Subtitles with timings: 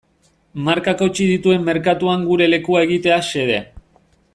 [0.69, 3.65] Markak hautsi dituen merkatuan gure lekua egitea xede.